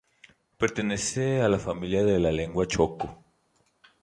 [0.57, 3.23] Pertenece a la familia de la lengua Choco.